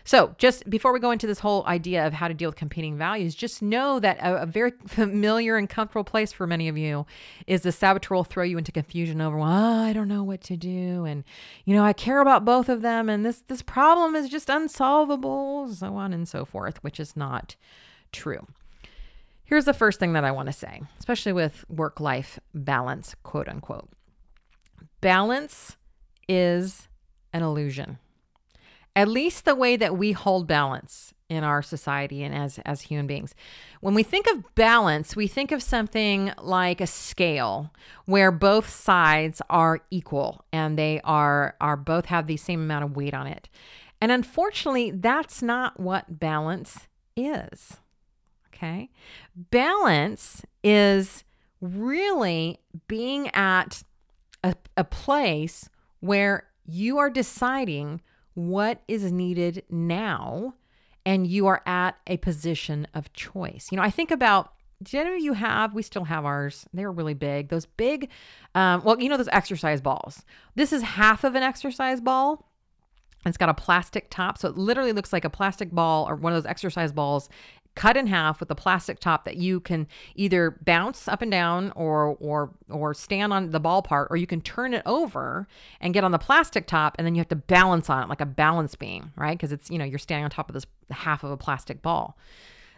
So, 0.03 0.35
just 0.38 0.69
before 0.69 0.94
we 0.94 1.00
go 1.00 1.12
into 1.12 1.27
this 1.27 1.39
whole 1.39 1.65
idea 1.65 2.06
of 2.06 2.13
how 2.13 2.27
to 2.27 2.33
deal 2.33 2.50
with 2.50 2.56
competing 2.56 2.97
values, 2.97 3.35
just 3.35 3.61
know 3.61 3.99
that 3.99 4.18
a, 4.19 4.44
a, 4.44 4.45
very 4.45 4.71
familiar 4.87 5.57
and 5.57 5.69
comfortable 5.69 6.04
place 6.04 6.31
for 6.31 6.47
many 6.47 6.68
of 6.68 6.78
you 6.78 7.06
is 7.45 7.61
the 7.61 7.71
saboteur 7.71 8.16
will 8.16 8.23
throw 8.23 8.44
you 8.44 8.57
into 8.57 8.71
confusion 8.71 9.21
over, 9.21 9.37
well, 9.37 9.80
I 9.80 9.94
don't 9.94 10.07
know 10.07 10.23
what 10.23 10.42
to 10.42 10.57
do, 10.57 11.06
and 11.06 11.23
you 11.66 11.75
know, 11.75 11.83
I 11.83 11.94
care 11.94 12.21
about 12.21 12.45
both 12.45 12.69
of 12.69 12.81
them, 12.81 13.09
and 13.09 13.25
this 13.25 13.44
this 13.47 13.61
problem 13.61 14.16
is 14.16 14.30
just 14.30 14.49
unsolvable, 14.49 15.68
so 15.73 15.95
on 15.95 16.13
and 16.13 16.28
so 16.28 16.45
forth, 16.45 16.83
which 16.83 16.99
is 16.99 17.16
not 17.16 17.56
true. 18.11 18.47
Here's 19.44 19.66
the 19.66 19.73
first 19.73 19.97
thing 19.99 20.13
that 20.13 20.25
I 20.25 20.31
want 20.31 20.47
to 20.47 20.54
say, 20.54 20.81
especially 20.99 21.31
with 21.31 21.63
work 21.69 22.02
life 22.02 22.37
balance, 22.54 23.16
quote 23.23 23.47
unquote. 23.47 23.90
Balance 24.99 25.78
is 26.28 26.87
an 27.31 27.44
illusion. 27.44 27.97
At 28.97 29.07
least 29.07 29.45
the 29.45 29.54
way 29.54 29.75
that 29.77 29.95
we 29.95 30.11
hold 30.11 30.47
balance 30.47 31.13
in 31.30 31.44
our 31.44 31.61
society 31.61 32.23
and 32.23 32.33
as 32.33 32.57
as 32.66 32.81
human 32.81 33.06
beings. 33.06 33.35
When 33.80 33.94
we 33.94 34.01
think 34.01 34.25
of 34.27 34.56
balance, 34.56 35.16
we 35.16 35.27
think 35.27 35.51
of 35.51 35.61
something 35.61 36.31
like 36.42 36.81
a 36.81 36.87
scale 36.87 37.71
where 38.06 38.31
both 38.31 38.68
sides 38.68 39.39
are 39.51 39.81
equal 39.92 40.44
and 40.51 40.80
they 40.80 40.99
are 41.04 41.56
are 41.61 41.77
both 41.77 42.06
have 42.06 42.25
the 42.25 42.37
same 42.37 42.59
amount 42.59 42.85
of 42.85 42.95
weight 42.95 43.13
on 43.13 43.27
it. 43.27 43.49
And 44.01 44.11
unfortunately, 44.11 44.89
that's 44.89 45.44
not 45.44 45.80
what 45.80 46.19
balance 46.19 46.87
is. 47.16 47.77
Okay. 48.47 48.89
Balance 49.35 50.44
is 50.63 51.23
really 51.61 52.59
being 52.87 53.30
at 53.35 53.83
a, 54.44 54.56
a 54.75 54.83
place 54.83 55.69
where 55.99 56.47
you 56.66 56.97
are 56.97 57.11
deciding 57.11 58.01
what 58.37 58.83
is 58.87 59.11
needed 59.11 59.63
now 59.67 60.53
and 61.07 61.25
you 61.25 61.47
are 61.47 61.63
at 61.65 61.97
a 62.06 62.17
position 62.17 62.85
of 62.94 63.11
choice. 63.13 63.69
You 63.71 63.77
know, 63.77 63.81
I 63.81 63.89
think 63.89 64.11
about 64.11 64.53
do 64.83 64.99
any 64.99 65.15
of 65.15 65.21
you 65.23 65.33
have 65.33 65.73
we 65.73 65.81
still 65.81 66.03
have 66.03 66.23
ours. 66.23 66.67
They're 66.71 66.91
really 66.91 67.15
big. 67.15 67.49
Those 67.49 67.65
big 67.65 68.09
um, 68.53 68.83
well 68.83 69.01
you 69.01 69.09
know 69.09 69.17
those 69.17 69.27
exercise 69.29 69.81
balls. 69.81 70.23
This 70.53 70.71
is 70.71 70.83
half 70.83 71.23
of 71.23 71.33
an 71.33 71.41
exercise 71.41 71.99
ball. 71.99 72.47
It's 73.25 73.37
got 73.37 73.49
a 73.49 73.56
plastic 73.56 74.11
top 74.11 74.37
so 74.37 74.49
it 74.49 74.56
literally 74.56 74.91
looks 74.91 75.11
like 75.11 75.25
a 75.25 75.31
plastic 75.31 75.71
ball 75.71 76.07
or 76.07 76.15
one 76.15 76.31
of 76.31 76.44
those 76.44 76.49
exercise 76.49 76.91
balls 76.91 77.29
cut 77.78 77.96
in 77.96 78.07
half 78.07 78.40
with 78.40 78.50
a 78.50 78.56
plastic 78.56 79.00
top 79.00 79.24
that 79.24 79.38
you 79.38 79.60
can 79.60 79.88
either 80.16 80.57
bounce 80.66 81.07
up 81.07 81.22
and 81.22 81.30
down 81.30 81.72
or 81.76 82.18
or 82.19 82.50
or 82.69 82.96
stand 82.96 83.31
on 83.31 83.52
the 83.52 83.60
ball 83.60 83.84
part 83.84 84.07
or 84.10 84.18
you 84.18 84.26
can 84.26 84.42
turn 84.42 84.74
it 84.74 84.81
over 84.84 85.48
and 85.80 85.94
get 85.94 86.04
on 86.04 86.10
the 86.12 86.18
plastic 86.18 86.66
top 86.66 86.96
and 86.98 87.06
then 87.06 87.14
you 87.14 87.19
have 87.19 87.28
to 87.28 87.36
balance 87.36 87.88
on 87.88 88.02
it 88.02 88.10
like 88.10 88.19
a 88.19 88.26
balance 88.26 88.74
beam 88.74 89.14
right? 89.16 89.38
Because 89.38 89.52
it's 89.52 89.69
you 89.69 89.78
know 89.78 89.86
you're 89.86 90.00
standing 90.00 90.24
on 90.24 90.31
top 90.31 90.50
of 90.50 90.56
this 90.56 90.66
half 90.90 91.24
of 91.24 91.30
a 91.30 91.38
plastic 91.38 91.84
ball. 91.84 92.18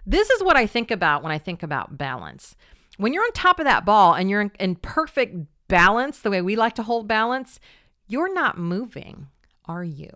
This 0.05 0.29
is 0.29 0.43
what 0.43 0.57
i 0.57 0.67
think 0.67 0.91
about 0.91 1.23
when 1.23 1.31
i 1.31 1.37
think 1.37 1.63
about 1.63 1.97
balance. 1.97 2.57
When 2.97 3.13
you're 3.13 3.23
on 3.23 3.31
top 3.31 3.59
of 3.59 3.65
that 3.65 3.85
ball 3.85 4.13
and 4.15 4.29
you're 4.29 4.41
in, 4.41 4.51
in 4.59 4.75
perfect 4.75 5.37
balance 5.69 6.19
the 6.19 6.29
way 6.29 6.41
we 6.41 6.57
like 6.57 6.75
to 6.75 6.83
hold 6.83 7.07
balance 7.07 7.61
you're 8.07 8.33
not 8.33 8.57
moving 8.57 9.27
are 9.65 9.83
you? 9.83 10.09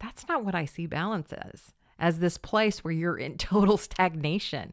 That's 0.00 0.26
not 0.26 0.44
what 0.44 0.56
i 0.56 0.64
see 0.64 0.86
balance 0.86 1.32
as 1.32 1.72
as 1.98 2.18
this 2.18 2.38
place 2.38 2.84
where 2.84 2.92
you're 2.92 3.18
in 3.18 3.36
total 3.38 3.76
stagnation. 3.76 4.72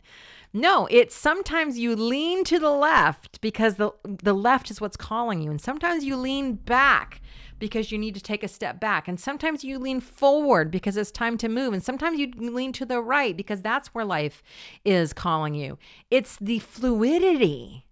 No, 0.53 0.87
it's 0.89 1.13
sometimes 1.13 1.77
you 1.77 1.97
lean 1.97 2.45
to 2.45 2.59
the 2.59 2.71
left 2.71 3.41
because 3.41 3.75
the 3.75 3.91
the 4.03 4.33
left 4.33 4.71
is 4.71 4.79
what's 4.79 4.95
calling 4.95 5.41
you 5.41 5.51
and 5.51 5.59
sometimes 5.59 6.05
you 6.05 6.15
lean 6.15 6.53
back 6.53 7.21
because 7.59 7.91
you 7.91 7.97
need 7.97 8.15
to 8.15 8.21
take 8.21 8.41
a 8.41 8.47
step 8.47 8.79
back 8.79 9.07
and 9.07 9.19
sometimes 9.19 9.65
you 9.65 9.77
lean 9.77 9.99
forward 9.99 10.71
because 10.71 10.95
it's 10.95 11.11
time 11.11 11.37
to 11.39 11.49
move 11.49 11.73
and 11.73 11.83
sometimes 11.83 12.19
you 12.19 12.31
lean 12.37 12.71
to 12.71 12.85
the 12.85 13.01
right 13.01 13.35
because 13.35 13.61
that's 13.61 13.89
where 13.89 14.05
life 14.05 14.41
is 14.85 15.11
calling 15.11 15.55
you. 15.55 15.77
It's 16.09 16.37
the 16.39 16.59
fluidity. 16.59 17.85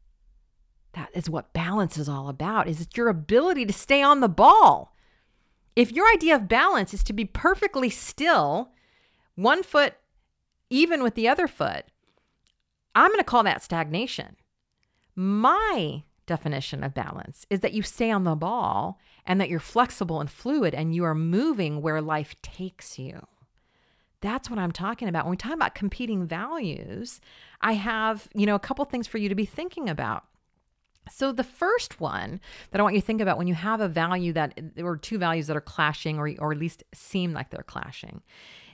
That 0.93 1.09
is 1.13 1.29
what 1.29 1.51
balance 1.51 1.97
is 1.97 2.07
all 2.07 2.29
about. 2.29 2.69
Is 2.69 2.79
it's 2.79 2.95
your 2.95 3.09
ability 3.09 3.65
to 3.65 3.73
stay 3.73 4.01
on 4.01 4.21
the 4.21 4.29
ball. 4.29 4.95
If 5.75 5.91
your 5.91 6.09
idea 6.13 6.35
of 6.35 6.47
balance 6.47 6.93
is 6.93 7.03
to 7.03 7.13
be 7.13 7.25
perfectly 7.25 7.89
still 7.89 8.71
one 9.35 9.63
foot 9.63 9.95
even 10.69 11.03
with 11.03 11.13
the 11.13 11.27
other 11.27 11.47
foot, 11.47 11.85
I'm 12.95 13.09
going 13.09 13.19
to 13.19 13.23
call 13.23 13.43
that 13.43 13.63
stagnation. 13.63 14.37
My 15.15 16.03
definition 16.25 16.83
of 16.83 16.93
balance 16.93 17.45
is 17.49 17.59
that 17.59 17.73
you 17.73 17.83
stay 17.83 18.09
on 18.09 18.23
the 18.23 18.35
ball 18.35 18.99
and 19.25 19.39
that 19.39 19.49
you're 19.49 19.59
flexible 19.59 20.19
and 20.19 20.29
fluid 20.29 20.73
and 20.73 20.95
you 20.95 21.03
are 21.03 21.15
moving 21.15 21.81
where 21.81 22.01
life 22.01 22.35
takes 22.41 22.97
you. 22.97 23.27
That's 24.21 24.49
what 24.49 24.57
I'm 24.57 24.71
talking 24.71 25.07
about. 25.07 25.25
When 25.25 25.31
we 25.31 25.37
talk 25.37 25.53
about 25.53 25.75
competing 25.75 26.25
values, 26.25 27.19
I 27.61 27.73
have, 27.73 28.27
you 28.33 28.45
know, 28.45 28.55
a 28.55 28.59
couple 28.59 28.85
things 28.85 29.05
for 29.05 29.17
you 29.17 29.29
to 29.29 29.35
be 29.35 29.45
thinking 29.45 29.89
about. 29.89 30.23
So 31.11 31.33
the 31.33 31.43
first 31.43 31.99
one 31.99 32.39
that 32.71 32.79
I 32.79 32.83
want 32.83 32.95
you 32.95 33.01
to 33.01 33.05
think 33.05 33.21
about 33.21 33.37
when 33.37 33.47
you 33.47 33.53
have 33.53 33.81
a 33.81 33.89
value 33.89 34.31
that 34.33 34.57
or 34.77 34.95
two 34.95 35.17
values 35.17 35.47
that 35.47 35.57
are 35.57 35.61
clashing 35.61 36.17
or 36.17 36.31
or 36.39 36.53
at 36.53 36.57
least 36.57 36.83
seem 36.93 37.33
like 37.33 37.49
they're 37.49 37.63
clashing 37.63 38.21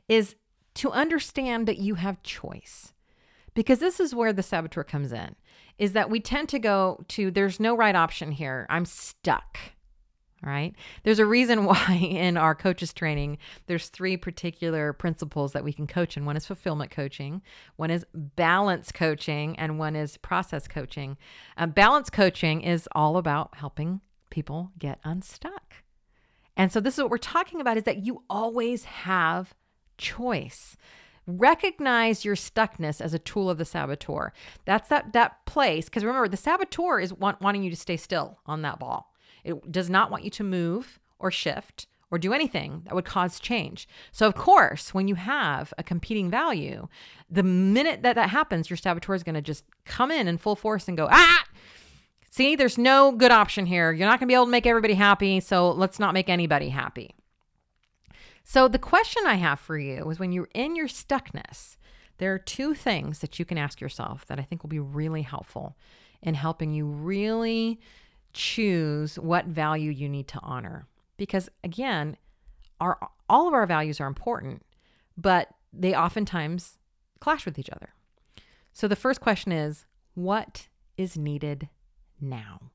is 0.08 0.36
to 0.80 0.92
understand 0.92 1.68
that 1.68 1.78
you 1.78 1.96
have 1.96 2.24
choice. 2.24 2.94
Because 3.54 3.80
this 3.80 4.00
is 4.00 4.16
where 4.16 4.32
the 4.32 4.44
saboteur 4.44 4.86
comes 4.86 5.12
in 5.12 5.36
is 5.78 5.92
that 5.92 6.10
we 6.10 6.22
tend 6.22 6.48
to 6.50 6.60
go 6.60 7.04
to 7.10 7.32
there's 7.32 7.60
no 7.60 7.76
right 7.76 7.96
option 7.96 8.32
here. 8.32 8.66
I'm 8.70 8.86
stuck. 8.86 9.58
Right? 10.42 10.74
There's 11.04 11.20
a 11.20 11.26
reason 11.26 11.66
why 11.66 11.96
in 11.96 12.38
our 12.38 12.56
coaches 12.56 12.94
training 12.94 13.40
there's 13.68 13.90
three 13.90 14.16
particular 14.16 14.94
principles 14.94 15.52
that 15.52 15.66
we 15.66 15.74
can 15.74 15.86
coach 15.86 16.16
and 16.16 16.26
one 16.26 16.38
is 16.38 16.46
fulfillment 16.46 16.92
coaching, 16.92 17.42
one 17.76 17.92
is 17.92 18.06
balance 18.14 18.94
coaching 18.94 19.60
and 19.60 19.80
one 19.80 19.98
is 19.98 20.16
process 20.16 20.66
coaching. 20.66 21.18
Uh, 21.58 21.66
balance 21.66 22.10
coaching 22.10 22.62
is 22.62 22.88
all 22.94 23.18
about 23.18 23.56
helping 23.56 24.00
people 24.30 24.72
get 24.80 25.00
unstuck. 25.04 25.76
And 26.56 26.72
so 26.72 26.80
this 26.80 26.94
is 26.94 27.02
what 27.02 27.12
we're 27.12 27.18
talking 27.18 27.60
about 27.60 27.76
is 27.76 27.84
that 27.84 28.06
you 28.06 28.24
always 28.30 28.86
have 28.86 29.54
choice. 30.00 30.76
Recognize 31.28 32.26
your 32.26 32.36
stuckness 32.36 33.00
as 33.00 33.14
a 33.14 33.20
tool 33.20 33.52
of 33.52 33.60
the 33.60 33.66
saboteur. 33.66 34.34
That's 34.66 34.90
that 34.90 35.14
that 35.14 35.46
place 35.46 35.86
because 35.86 36.04
remember 36.04 36.28
the 36.28 36.38
saboteur 36.38 37.00
is 37.00 37.14
want, 37.14 37.40
wanting 37.40 37.62
you 37.62 37.70
to 37.70 37.76
stay 37.76 37.98
still 37.98 38.40
on 38.48 38.64
that 38.64 38.80
ball. 38.80 39.14
It 39.44 39.72
does 39.72 39.92
not 39.92 40.10
want 40.10 40.24
you 40.24 40.32
to 40.32 40.44
move 40.44 41.00
or 41.20 41.30
shift 41.30 41.86
or 42.12 42.18
do 42.18 42.34
anything 42.34 42.82
that 42.86 42.96
would 42.96 43.06
cause 43.06 43.40
change. 43.40 43.88
So, 44.12 44.26
of 44.26 44.36
course, 44.36 44.94
when 44.94 45.08
you 45.08 45.16
have 45.16 45.74
a 45.78 45.84
competing 45.84 46.30
value, 46.30 46.88
the 47.30 47.44
minute 47.44 48.02
that 48.02 48.16
that 48.16 48.30
happens, 48.30 48.70
your 48.70 48.78
saboteur 48.78 49.14
is 49.14 49.24
going 49.24 49.36
to 49.36 49.42
just 49.42 49.64
come 49.86 50.12
in 50.12 50.28
in 50.28 50.38
full 50.38 50.56
force 50.56 50.88
and 50.88 50.98
go, 50.98 51.08
ah, 51.12 51.44
see, 52.32 52.56
there's 52.56 52.78
no 52.78 53.12
good 53.12 53.32
option 53.32 53.66
here. 53.66 53.92
You're 53.92 54.08
not 54.08 54.20
going 54.20 54.28
to 54.28 54.32
be 54.32 54.34
able 54.34 54.46
to 54.46 54.52
make 54.52 54.66
everybody 54.66 54.96
happy. 54.96 55.40
So, 55.40 55.72
let's 55.72 56.00
not 56.00 56.14
make 56.14 56.30
anybody 56.30 56.70
happy. 56.70 57.14
So, 58.52 58.68
the 58.68 58.80
question 58.80 59.22
I 59.28 59.36
have 59.36 59.60
for 59.60 59.78
you 59.78 60.10
is 60.10 60.18
when 60.18 60.32
you're 60.32 60.50
in 60.56 60.76
your 60.76 60.88
stuckness, 60.88 61.78
there 62.18 62.34
are 62.34 62.40
two 62.40 62.74
things 62.74 63.20
that 63.20 63.38
you 63.38 63.46
can 63.46 63.60
ask 63.60 63.80
yourself 63.80 64.26
that 64.26 64.40
I 64.40 64.42
think 64.42 64.64
will 64.64 64.72
be 64.72 64.80
really 64.80 65.22
helpful 65.22 65.78
in 66.24 66.34
helping 66.34 66.74
you 66.74 66.88
really 66.88 67.80
choose 68.34 69.20
what 69.20 69.46
value 69.46 69.92
you 69.92 70.10
need 70.10 70.28
to 70.30 70.40
honor. 70.42 70.88
Because 71.16 71.48
again, 71.64 72.18
our 72.82 72.98
all 73.30 73.48
of 73.48 73.54
our 73.54 73.68
values 73.68 74.02
are 74.02 74.08
important, 74.08 74.66
but 75.16 75.50
they 75.72 75.94
oftentimes 75.94 76.80
clash 77.20 77.46
with 77.46 77.60
each 77.60 77.70
other. 77.70 77.94
So 78.74 78.88
the 78.88 78.96
first 78.96 79.22
question 79.22 79.52
is 79.52 79.86
what 80.16 80.70
is 80.98 81.16
needed 81.16 81.70
now? 82.20 82.72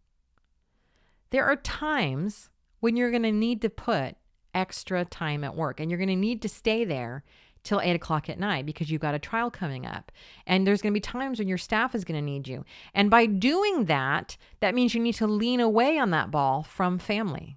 There 1.30 1.44
are 1.44 1.56
times 1.56 2.48
when 2.78 2.94
you're 2.94 3.10
going 3.10 3.24
to 3.24 3.32
need 3.32 3.60
to 3.62 3.68
put 3.68 4.14
extra 4.54 5.04
time 5.04 5.44
at 5.44 5.56
work 5.56 5.80
and 5.80 5.90
you're 5.90 5.98
going 5.98 6.08
to 6.08 6.16
need 6.16 6.40
to 6.42 6.48
stay 6.48 6.84
there 6.84 7.24
till 7.64 7.80
eight 7.80 7.96
o'clock 7.96 8.28
at 8.28 8.38
night 8.38 8.66
because 8.66 8.90
you've 8.90 9.00
got 9.00 9.14
a 9.14 9.18
trial 9.18 9.50
coming 9.50 9.86
up. 9.86 10.12
And 10.46 10.66
there's 10.66 10.82
going 10.82 10.92
to 10.92 10.96
be 10.96 11.00
times 11.00 11.38
when 11.38 11.48
your 11.48 11.58
staff 11.58 11.94
is 11.94 12.04
going 12.04 12.20
to 12.20 12.24
need 12.24 12.46
you. 12.46 12.64
And 12.94 13.10
by 13.10 13.26
doing 13.26 13.86
that, 13.86 14.36
that 14.60 14.74
means 14.74 14.94
you 14.94 15.00
need 15.00 15.14
to 15.14 15.26
lean 15.26 15.60
away 15.60 15.98
on 15.98 16.10
that 16.10 16.30
ball 16.30 16.62
from 16.62 16.98
family 16.98 17.56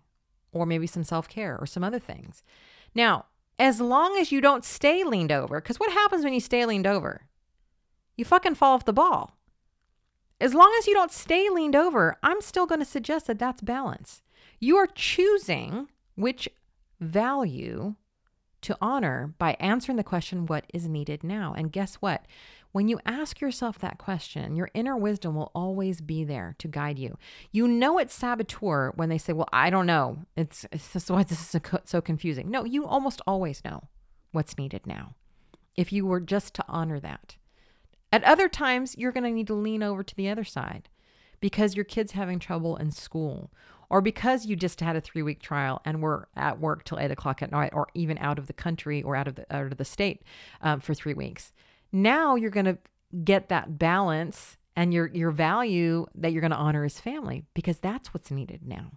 or 0.51 0.65
maybe 0.65 0.87
some 0.87 1.03
self 1.03 1.27
care 1.27 1.57
or 1.59 1.65
some 1.65 1.83
other 1.83 1.99
things. 1.99 2.41
Now, 2.95 3.25
as 3.59 3.81
long 3.81 4.17
as 4.17 4.31
you 4.31 4.39
don't 4.39 4.63
stay 4.63 5.03
leaned 5.03 5.31
over, 5.31 5.59
because 5.59 5.79
what 5.79 5.91
happens 5.91 6.23
when 6.23 6.33
you 6.33 6.39
stay 6.39 6.65
leaned 6.65 6.87
over? 6.87 7.21
You 8.15 8.25
fucking 8.25 8.55
fall 8.55 8.75
off 8.75 8.85
the 8.85 8.93
ball. 8.93 9.37
As 10.39 10.53
long 10.53 10.73
as 10.79 10.87
you 10.87 10.93
don't 10.93 11.11
stay 11.11 11.49
leaned 11.49 11.75
over, 11.75 12.17
I'm 12.21 12.41
still 12.41 12.67
going 12.67 12.79
to 12.79 12.85
suggest 12.85 13.27
that 13.27 13.39
that's 13.39 13.61
balance. 13.61 14.21
You 14.59 14.77
are 14.77 14.87
choosing 14.87 15.87
which 16.15 16.47
value 16.99 17.95
to 18.61 18.77
honor 18.81 19.33
by 19.37 19.55
answering 19.59 19.97
the 19.97 20.03
question, 20.03 20.45
What 20.45 20.65
is 20.73 20.87
needed 20.87 21.23
now? 21.23 21.53
And 21.55 21.71
guess 21.71 21.95
what? 21.95 22.25
When 22.71 22.87
you 22.87 22.99
ask 23.05 23.39
yourself 23.39 23.79
that 23.79 23.97
question, 23.97 24.55
your 24.55 24.69
inner 24.73 24.95
wisdom 24.95 25.35
will 25.35 25.51
always 25.55 26.01
be 26.01 26.23
there 26.23 26.55
to 26.59 26.67
guide 26.67 26.99
you. 26.99 27.17
You 27.51 27.67
know 27.67 27.97
it's 27.97 28.13
saboteur 28.13 28.91
when 28.95 29.09
they 29.09 29.17
say, 29.17 29.33
Well, 29.33 29.49
I 29.53 29.69
don't 29.69 29.85
know. 29.85 30.19
It's, 30.35 30.65
it's 30.71 31.09
why 31.09 31.23
this 31.23 31.55
is 31.55 31.61
so 31.85 32.01
confusing. 32.01 32.49
No, 32.49 32.65
you 32.65 32.85
almost 32.85 33.21
always 33.25 33.63
know 33.63 33.83
what's 34.31 34.57
needed 34.57 34.85
now 34.85 35.15
if 35.75 35.93
you 35.93 36.05
were 36.05 36.19
just 36.19 36.53
to 36.55 36.65
honor 36.67 36.99
that. 36.99 37.37
At 38.11 38.23
other 38.23 38.49
times, 38.49 38.97
you're 38.97 39.11
going 39.11 39.23
to 39.25 39.31
need 39.31 39.47
to 39.47 39.53
lean 39.53 39.83
over 39.83 40.03
to 40.03 40.15
the 40.15 40.29
other 40.29 40.43
side 40.43 40.89
because 41.39 41.75
your 41.75 41.85
kid's 41.85 42.13
having 42.13 42.39
trouble 42.39 42.75
in 42.77 42.91
school 42.91 43.51
or 43.89 44.01
because 44.01 44.45
you 44.45 44.55
just 44.55 44.81
had 44.81 44.95
a 44.95 45.01
three 45.01 45.21
week 45.21 45.41
trial 45.41 45.81
and 45.85 46.01
were 46.01 46.27
at 46.35 46.59
work 46.59 46.83
till 46.83 46.99
eight 46.99 47.11
o'clock 47.11 47.41
at 47.41 47.51
night, 47.51 47.73
or 47.73 47.87
even 47.93 48.17
out 48.19 48.39
of 48.39 48.47
the 48.47 48.53
country 48.53 49.01
or 49.03 49.15
out 49.15 49.27
of 49.27 49.35
the 49.35 49.55
out 49.55 49.71
of 49.71 49.77
the 49.77 49.85
state 49.85 50.23
um, 50.61 50.79
for 50.79 50.93
three 50.93 51.13
weeks. 51.13 51.53
Now 51.91 52.35
you're 52.35 52.51
going 52.51 52.65
to 52.65 52.77
get 53.23 53.49
that 53.49 53.77
balance 53.77 54.57
and 54.75 54.93
your 54.93 55.07
your 55.07 55.31
value 55.31 56.05
that 56.15 56.31
you're 56.31 56.41
going 56.41 56.51
to 56.51 56.57
honor 56.57 56.85
is 56.85 56.99
family 56.99 57.43
because 57.53 57.77
that's 57.79 58.13
what's 58.13 58.31
needed 58.31 58.61
now. 58.65 58.91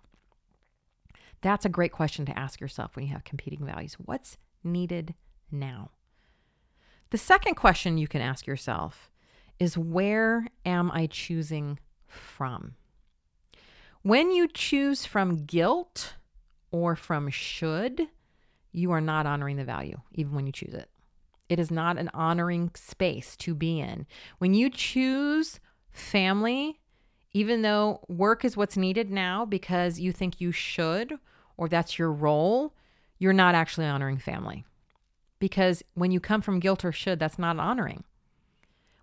That's 1.42 1.64
a 1.64 1.70
great 1.70 1.92
question 1.92 2.26
to 2.26 2.38
ask 2.38 2.60
yourself 2.60 2.96
when 2.96 3.06
you 3.06 3.12
have 3.12 3.24
competing 3.24 3.64
values. 3.64 3.94
What's 3.94 4.36
needed 4.62 5.14
now? 5.50 5.90
The 7.10 7.18
second 7.18 7.54
question 7.54 7.98
you 7.98 8.08
can 8.08 8.20
ask 8.20 8.46
yourself 8.46 9.10
is 9.58 9.76
where 9.76 10.46
am 10.64 10.90
I 10.92 11.06
choosing 11.06 11.78
from? 12.06 12.74
When 14.02 14.30
you 14.30 14.48
choose 14.48 15.04
from 15.04 15.44
guilt 15.44 16.14
or 16.70 16.96
from 16.96 17.28
should, 17.28 18.08
you 18.72 18.92
are 18.92 19.00
not 19.00 19.26
honoring 19.26 19.56
the 19.56 19.64
value, 19.64 20.00
even 20.14 20.34
when 20.34 20.46
you 20.46 20.52
choose 20.52 20.72
it. 20.72 20.88
It 21.48 21.58
is 21.58 21.70
not 21.70 21.98
an 21.98 22.10
honoring 22.14 22.70
space 22.74 23.36
to 23.38 23.54
be 23.54 23.80
in. 23.80 24.06
When 24.38 24.54
you 24.54 24.70
choose 24.70 25.60
family, 25.90 26.80
even 27.32 27.62
though 27.62 28.00
work 28.08 28.44
is 28.44 28.56
what's 28.56 28.76
needed 28.76 29.10
now 29.10 29.44
because 29.44 30.00
you 30.00 30.12
think 30.12 30.40
you 30.40 30.52
should 30.52 31.14
or 31.56 31.68
that's 31.68 31.98
your 31.98 32.12
role, 32.12 32.74
you're 33.18 33.32
not 33.32 33.54
actually 33.54 33.86
honoring 33.86 34.18
family. 34.18 34.64
Because 35.38 35.82
when 35.94 36.10
you 36.10 36.20
come 36.20 36.40
from 36.40 36.60
guilt 36.60 36.84
or 36.84 36.92
should, 36.92 37.18
that's 37.18 37.38
not 37.38 37.58
honoring. 37.58 38.04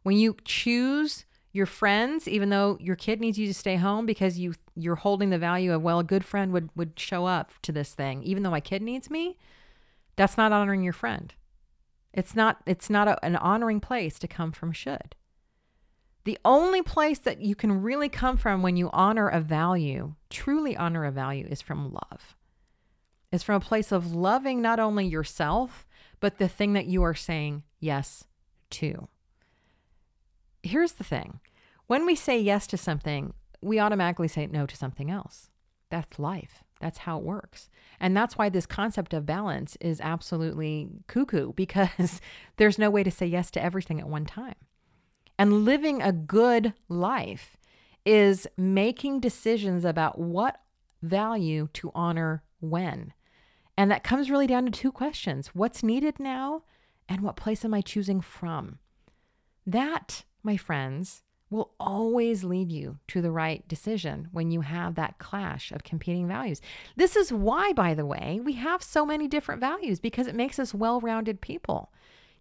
When 0.03 0.17
you 0.17 0.37
choose 0.43 1.25
your 1.57 1.65
friends, 1.65 2.27
even 2.27 2.49
though 2.49 2.77
your 2.79 2.95
kid 2.95 3.19
needs 3.19 3.39
you 3.39 3.47
to 3.47 3.53
stay 3.53 3.75
home 3.75 4.05
because 4.05 4.37
you 4.37 4.53
you're 4.75 4.95
holding 4.95 5.31
the 5.31 5.39
value 5.39 5.73
of 5.73 5.81
well, 5.81 5.99
a 5.99 6.03
good 6.03 6.23
friend 6.23 6.53
would 6.53 6.69
would 6.75 6.97
show 6.97 7.25
up 7.25 7.51
to 7.63 7.71
this 7.71 7.93
thing, 7.93 8.21
even 8.23 8.43
though 8.43 8.51
my 8.51 8.61
kid 8.61 8.83
needs 8.83 9.09
me. 9.09 9.37
That's 10.15 10.37
not 10.37 10.51
honoring 10.51 10.83
your 10.83 10.93
friend. 10.93 11.33
It's 12.13 12.35
not 12.35 12.61
it's 12.67 12.89
not 12.89 13.07
a, 13.07 13.25
an 13.25 13.35
honoring 13.35 13.79
place 13.79 14.19
to 14.19 14.27
come 14.27 14.51
from 14.51 14.71
should. 14.71 15.15
The 16.25 16.37
only 16.45 16.83
place 16.83 17.19
that 17.19 17.41
you 17.41 17.55
can 17.55 17.81
really 17.81 18.09
come 18.09 18.37
from 18.37 18.61
when 18.61 18.77
you 18.77 18.89
honor 18.93 19.27
a 19.27 19.41
value, 19.41 20.13
truly 20.29 20.77
honor 20.77 21.05
a 21.05 21.11
value, 21.11 21.47
is 21.49 21.61
from 21.61 21.91
love. 21.91 22.35
It's 23.31 23.43
from 23.43 23.55
a 23.55 23.61
place 23.65 23.91
of 23.91 24.13
loving 24.13 24.61
not 24.61 24.79
only 24.79 25.07
yourself, 25.07 25.87
but 26.19 26.37
the 26.37 26.47
thing 26.47 26.73
that 26.73 26.85
you 26.85 27.01
are 27.03 27.15
saying 27.15 27.63
yes 27.79 28.25
to. 28.71 29.07
Here's 30.63 30.93
the 30.93 31.03
thing 31.03 31.39
when 31.87 32.05
we 32.05 32.15
say 32.15 32.39
yes 32.39 32.67
to 32.67 32.77
something, 32.77 33.33
we 33.61 33.79
automatically 33.79 34.27
say 34.27 34.47
no 34.47 34.65
to 34.65 34.75
something 34.75 35.09
else. 35.09 35.49
That's 35.89 36.19
life. 36.19 36.63
That's 36.79 36.99
how 36.99 37.17
it 37.17 37.23
works. 37.23 37.69
And 37.99 38.15
that's 38.15 38.37
why 38.37 38.49
this 38.49 38.65
concept 38.65 39.13
of 39.13 39.25
balance 39.25 39.77
is 39.81 40.01
absolutely 40.01 40.89
cuckoo 41.07 41.53
because 41.55 42.21
there's 42.57 42.77
no 42.77 42.89
way 42.89 43.03
to 43.03 43.11
say 43.11 43.25
yes 43.25 43.49
to 43.51 43.63
everything 43.63 43.99
at 43.99 44.09
one 44.09 44.25
time. 44.25 44.55
And 45.39 45.65
living 45.65 46.01
a 46.01 46.11
good 46.11 46.73
life 46.89 47.57
is 48.05 48.47
making 48.57 49.19
decisions 49.19 49.85
about 49.85 50.17
what 50.17 50.61
value 51.01 51.67
to 51.73 51.91
honor 51.93 52.43
when. 52.59 53.13
And 53.77 53.91
that 53.91 54.03
comes 54.03 54.31
really 54.31 54.47
down 54.47 54.65
to 54.65 54.71
two 54.71 54.91
questions 54.91 55.49
what's 55.53 55.83
needed 55.83 56.19
now, 56.19 56.63
and 57.07 57.21
what 57.21 57.35
place 57.35 57.63
am 57.63 57.73
I 57.73 57.81
choosing 57.81 58.21
from? 58.21 58.79
That, 59.65 60.23
my 60.47 60.57
friends, 60.57 61.21
will 61.49 61.71
always 61.79 62.43
lead 62.43 62.71
you 62.71 62.97
to 63.07 63.21
the 63.21 63.31
right 63.31 63.65
decision 63.67 64.27
when 64.31 64.51
you 64.51 64.61
have 64.61 64.95
that 64.95 65.17
clash 65.17 65.71
of 65.71 65.83
competing 65.83 66.27
values. 66.27 66.61
This 66.95 67.15
is 67.15 67.31
why, 67.31 67.71
by 67.73 67.93
the 67.93 68.05
way, 68.05 68.41
we 68.43 68.53
have 68.53 68.81
so 68.81 69.05
many 69.05 69.27
different 69.27 69.61
values 69.61 69.99
because 69.99 70.27
it 70.27 70.35
makes 70.35 70.59
us 70.59 70.73
well 70.73 70.99
rounded 70.99 71.39
people. 71.39 71.91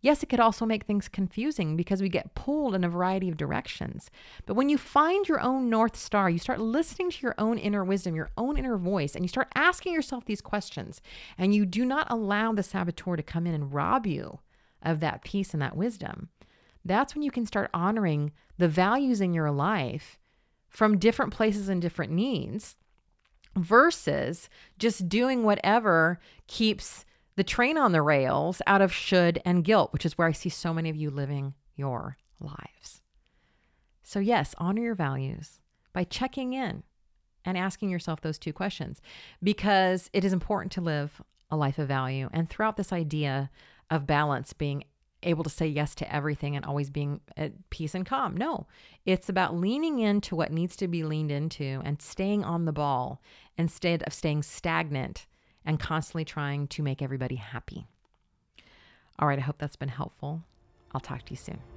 Yes, 0.02 0.22
it 0.22 0.28
could 0.28 0.40
also 0.40 0.66
make 0.66 0.84
things 0.84 1.08
confusing 1.08 1.76
because 1.76 2.02
we 2.02 2.08
get 2.08 2.34
pulled 2.34 2.74
in 2.74 2.84
a 2.84 2.88
variety 2.88 3.28
of 3.28 3.36
directions. 3.36 4.10
But 4.44 4.54
when 4.54 4.68
you 4.68 4.76
find 4.76 5.26
your 5.26 5.40
own 5.40 5.70
North 5.70 5.96
Star, 5.96 6.28
you 6.28 6.38
start 6.38 6.60
listening 6.60 7.10
to 7.10 7.22
your 7.22 7.34
own 7.38 7.58
inner 7.58 7.84
wisdom, 7.84 8.14
your 8.14 8.30
own 8.36 8.56
inner 8.56 8.76
voice, 8.76 9.14
and 9.14 9.24
you 9.24 9.28
start 9.28 9.48
asking 9.54 9.94
yourself 9.94 10.24
these 10.24 10.40
questions, 10.40 11.00
and 11.38 11.54
you 11.54 11.64
do 11.64 11.84
not 11.84 12.06
allow 12.10 12.52
the 12.52 12.62
saboteur 12.62 13.16
to 13.16 13.22
come 13.22 13.46
in 13.46 13.54
and 13.54 13.72
rob 13.72 14.06
you 14.06 14.40
of 14.82 15.00
that 15.00 15.24
peace 15.24 15.52
and 15.52 15.62
that 15.62 15.76
wisdom, 15.76 16.28
that's 16.88 17.14
when 17.14 17.22
you 17.22 17.30
can 17.30 17.46
start 17.46 17.70
honoring 17.74 18.32
the 18.58 18.68
values 18.68 19.20
in 19.20 19.32
your 19.32 19.50
life 19.50 20.18
from 20.68 20.98
different 20.98 21.32
places 21.32 21.68
and 21.68 21.80
different 21.80 22.12
needs 22.12 22.76
versus 23.56 24.48
just 24.78 25.08
doing 25.08 25.42
whatever 25.42 26.20
keeps 26.46 27.04
the 27.36 27.44
train 27.44 27.76
on 27.76 27.92
the 27.92 28.02
rails 28.02 28.60
out 28.66 28.80
of 28.80 28.92
should 28.92 29.40
and 29.44 29.64
guilt, 29.64 29.92
which 29.92 30.06
is 30.06 30.16
where 30.16 30.28
I 30.28 30.32
see 30.32 30.48
so 30.48 30.72
many 30.72 30.88
of 30.90 30.96
you 30.96 31.10
living 31.10 31.54
your 31.76 32.16
lives. 32.40 33.02
So, 34.02 34.18
yes, 34.20 34.54
honor 34.58 34.82
your 34.82 34.94
values 34.94 35.60
by 35.92 36.04
checking 36.04 36.52
in 36.52 36.82
and 37.44 37.58
asking 37.58 37.90
yourself 37.90 38.20
those 38.20 38.38
two 38.38 38.52
questions 38.52 39.00
because 39.42 40.10
it 40.12 40.24
is 40.24 40.32
important 40.32 40.72
to 40.72 40.80
live 40.80 41.22
a 41.50 41.56
life 41.56 41.78
of 41.78 41.88
value. 41.88 42.28
And 42.32 42.48
throughout 42.48 42.76
this 42.76 42.92
idea 42.92 43.50
of 43.90 44.06
balance 44.06 44.52
being 44.52 44.84
able 45.26 45.44
to 45.44 45.50
say 45.50 45.66
yes 45.66 45.94
to 45.96 46.14
everything 46.14 46.56
and 46.56 46.64
always 46.64 46.88
being 46.88 47.20
at 47.36 47.52
peace 47.70 47.94
and 47.94 48.06
calm. 48.06 48.36
No, 48.36 48.66
it's 49.04 49.28
about 49.28 49.56
leaning 49.56 49.98
into 49.98 50.34
what 50.36 50.52
needs 50.52 50.76
to 50.76 50.88
be 50.88 51.04
leaned 51.04 51.30
into 51.30 51.82
and 51.84 52.00
staying 52.00 52.44
on 52.44 52.64
the 52.64 52.72
ball 52.72 53.20
instead 53.58 54.02
of 54.04 54.14
staying 54.14 54.42
stagnant 54.42 55.26
and 55.64 55.80
constantly 55.80 56.24
trying 56.24 56.68
to 56.68 56.82
make 56.82 57.02
everybody 57.02 57.36
happy. 57.36 57.86
All 59.18 59.28
right, 59.28 59.38
I 59.38 59.42
hope 59.42 59.58
that's 59.58 59.76
been 59.76 59.88
helpful. 59.88 60.42
I'll 60.94 61.00
talk 61.00 61.24
to 61.26 61.32
you 61.32 61.36
soon. 61.36 61.75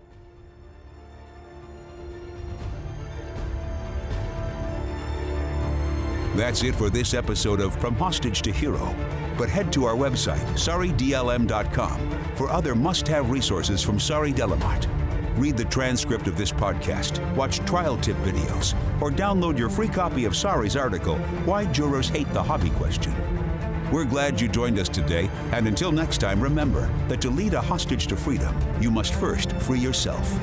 That's 6.40 6.64
it 6.64 6.74
for 6.74 6.90
this 6.90 7.14
episode 7.14 7.60
of 7.60 7.76
From 7.82 7.96
Hostage 7.96 8.42
to 8.44 8.52
Hero. 8.54 8.96
But 9.38 9.50
head 9.50 9.74
to 9.74 9.84
our 9.84 9.94
website, 9.94 10.40
saridlm.com, 10.54 12.00
for 12.36 12.50
other 12.50 12.76
must 12.76 13.06
have 13.10 13.30
resources 13.30 13.84
from 13.84 14.00
Sari 14.00 14.32
Delamotte. 14.32 14.88
Read 15.38 15.58
the 15.58 15.66
transcript 15.66 16.28
of 16.28 16.38
this 16.38 16.54
podcast, 16.54 17.20
watch 17.36 17.60
trial 17.66 17.98
tip 17.98 18.16
videos, 18.20 18.74
or 19.02 19.12
download 19.12 19.58
your 19.58 19.68
free 19.68 19.90
copy 19.90 20.24
of 20.24 20.34
Sari's 20.34 20.78
article, 20.78 21.18
Why 21.44 21.66
Jurors 21.66 22.08
Hate 22.08 22.32
the 22.32 22.42
Hobby 22.42 22.70
Question. 22.70 23.14
We're 23.92 24.06
glad 24.06 24.40
you 24.40 24.48
joined 24.48 24.80
us 24.80 24.88
today, 24.88 25.30
and 25.52 25.68
until 25.68 25.92
next 25.92 26.20
time, 26.20 26.40
remember 26.40 26.90
that 27.10 27.20
to 27.20 27.30
lead 27.30 27.54
a 27.54 27.60
hostage 27.60 28.08
to 28.08 28.16
freedom, 28.16 28.56
you 28.80 28.92
must 28.92 29.14
first 29.14 29.52
free 29.58 29.80
yourself. 29.80 30.40